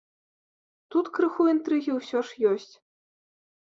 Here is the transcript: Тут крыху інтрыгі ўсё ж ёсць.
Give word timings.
Тут 0.95 1.05
крыху 1.19 1.47
інтрыгі 1.53 1.91
ўсё 2.01 2.27
ж 2.31 2.53
ёсць. 2.57 2.71